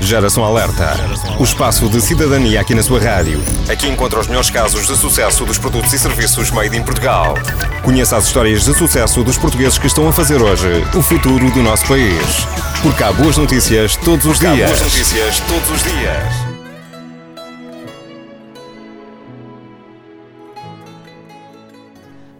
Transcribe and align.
Geração 0.00 0.44
Alerta. 0.44 0.96
O 1.38 1.44
espaço 1.44 1.88
de 1.88 2.00
cidadania 2.00 2.60
aqui 2.60 2.74
na 2.74 2.82
sua 2.82 2.98
rádio. 2.98 3.40
Aqui 3.68 3.86
encontra 3.86 4.18
os 4.18 4.26
melhores 4.26 4.50
casos 4.50 4.86
de 4.86 4.96
sucesso 4.96 5.44
dos 5.44 5.58
produtos 5.58 5.92
e 5.92 5.98
serviços 5.98 6.50
made 6.50 6.76
in 6.76 6.82
Portugal. 6.82 7.34
Conheça 7.82 8.16
as 8.16 8.26
histórias 8.26 8.64
de 8.64 8.74
sucesso 8.74 9.22
dos 9.22 9.36
portugueses 9.36 9.78
que 9.78 9.86
estão 9.86 10.08
a 10.08 10.12
fazer 10.12 10.40
hoje 10.40 10.84
o 10.96 11.02
futuro 11.02 11.50
do 11.50 11.62
nosso 11.62 11.86
país. 11.86 12.46
Porque 12.82 13.02
há 13.02 13.12
boas 13.12 13.36
notícias 13.36 13.94
todos 13.96 14.24
os 14.24 14.38
dias. 14.38 14.62
Há 14.62 14.66
boas 14.66 14.80
notícias 14.80 15.40
todos 15.40 15.70
os 15.70 15.82
dias. 15.82 16.50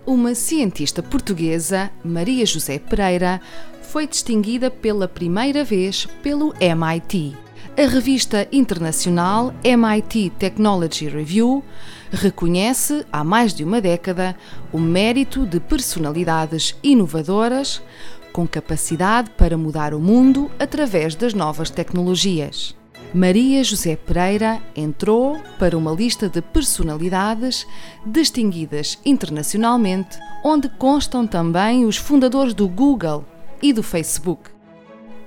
Uma 0.06 0.34
cientista 0.34 1.02
portuguesa, 1.02 1.90
Maria 2.02 2.44
José 2.44 2.78
Pereira, 2.78 3.40
foi 3.82 4.06
distinguida 4.06 4.70
pela 4.70 5.06
primeira 5.06 5.62
vez 5.62 6.06
pelo 6.22 6.52
MIT. 6.60 7.36
A 7.76 7.86
revista 7.86 8.46
internacional 8.52 9.54
MIT 9.64 10.30
Technology 10.38 11.08
Review 11.08 11.64
reconhece, 12.10 13.06
há 13.12 13.22
mais 13.22 13.54
de 13.54 13.64
uma 13.64 13.80
década, 13.80 14.36
o 14.72 14.78
mérito 14.78 15.46
de 15.46 15.60
personalidades 15.60 16.76
inovadoras 16.82 17.80
com 18.32 18.46
capacidade 18.46 19.30
para 19.30 19.56
mudar 19.56 19.94
o 19.94 20.00
mundo 20.00 20.50
através 20.58 21.14
das 21.14 21.32
novas 21.32 21.70
tecnologias. 21.70 22.76
Maria 23.14 23.62
José 23.64 23.96
Pereira 23.96 24.60
entrou 24.76 25.40
para 25.58 25.76
uma 25.78 25.92
lista 25.92 26.28
de 26.28 26.42
personalidades 26.42 27.66
distinguidas 28.04 28.98
internacionalmente, 29.04 30.18
onde 30.44 30.68
constam 30.68 31.26
também 31.26 31.84
os 31.84 31.96
fundadores 31.96 32.52
do 32.52 32.68
Google 32.68 33.24
e 33.62 33.72
do 33.72 33.82
Facebook. 33.82 34.59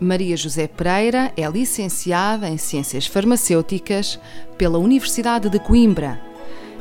Maria 0.04 0.36
José 0.36 0.68
Pereira 0.68 1.32
é 1.38 1.50
licenciada 1.50 2.50
em 2.50 2.58
Ciências 2.58 3.08
Farmacêuticas 3.08 4.20
pela 4.58 4.78
Universidade 4.78 5.50
de 5.50 5.58
Coimbra 5.60 6.20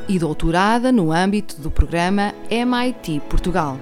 e 0.09 0.19
doutorada 0.19 0.91
no 0.91 1.11
âmbito 1.11 1.59
do 1.61 1.71
programa 1.71 2.33
MIT 2.49 3.21
Portugal. 3.29 3.79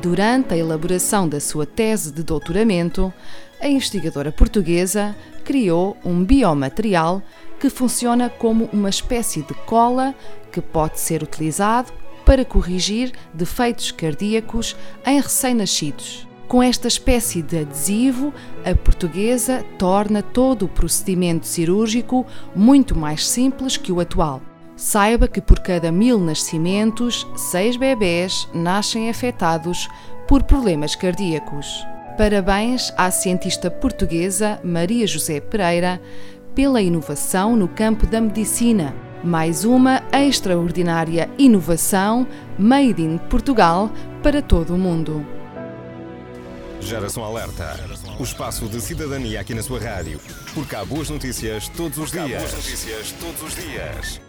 Durante 0.00 0.54
a 0.54 0.56
elaboração 0.56 1.28
da 1.28 1.38
sua 1.38 1.66
tese 1.66 2.10
de 2.10 2.22
doutoramento, 2.22 3.12
a 3.60 3.68
investigadora 3.68 4.32
portuguesa 4.32 5.14
criou 5.44 5.96
um 6.04 6.24
biomaterial 6.24 7.22
que 7.60 7.68
funciona 7.68 8.30
como 8.30 8.70
uma 8.72 8.88
espécie 8.88 9.42
de 9.42 9.52
cola 9.66 10.14
que 10.50 10.62
pode 10.62 10.98
ser 10.98 11.22
utilizado 11.22 11.92
para 12.24 12.44
corrigir 12.44 13.12
defeitos 13.34 13.90
cardíacos 13.90 14.74
em 15.04 15.20
recém-nascidos. 15.20 16.27
Com 16.48 16.62
esta 16.62 16.88
espécie 16.88 17.42
de 17.42 17.58
adesivo, 17.58 18.32
a 18.64 18.74
portuguesa 18.74 19.62
torna 19.76 20.22
todo 20.22 20.64
o 20.64 20.68
procedimento 20.68 21.46
cirúrgico 21.46 22.24
muito 22.56 22.96
mais 22.96 23.28
simples 23.28 23.76
que 23.76 23.92
o 23.92 24.00
atual. 24.00 24.40
Saiba 24.74 25.28
que 25.28 25.42
por 25.42 25.58
cada 25.58 25.92
mil 25.92 26.18
nascimentos, 26.18 27.26
seis 27.36 27.76
bebés 27.76 28.48
nascem 28.54 29.10
afetados 29.10 29.88
por 30.26 30.42
problemas 30.42 30.94
cardíacos. 30.94 31.86
Parabéns 32.16 32.94
à 32.96 33.10
cientista 33.10 33.70
portuguesa 33.70 34.58
Maria 34.64 35.06
José 35.06 35.40
Pereira 35.40 36.00
pela 36.54 36.80
inovação 36.80 37.56
no 37.56 37.68
campo 37.68 38.06
da 38.06 38.22
medicina. 38.22 38.94
Mais 39.22 39.66
uma 39.66 40.02
extraordinária 40.12 41.28
inovação 41.36 42.26
made 42.58 43.02
in 43.02 43.18
Portugal 43.28 43.90
para 44.22 44.40
todo 44.40 44.74
o 44.74 44.78
mundo. 44.78 45.37
Geração 46.80 47.24
Alerta. 47.24 47.76
O 48.18 48.22
espaço 48.22 48.66
de 48.68 48.80
cidadania 48.80 49.40
aqui 49.40 49.54
na 49.54 49.62
sua 49.62 49.80
rádio. 49.80 50.20
Porque 50.54 50.74
há 50.74 50.84
boas 50.84 51.10
notícias 51.10 51.68
todos 51.68 51.98
os 51.98 52.10
dias. 52.10 52.24
Há 52.24 52.38
boas 52.38 52.52
notícias 52.54 53.12
todos 53.12 53.42
os 53.42 53.54
dias. 53.54 54.20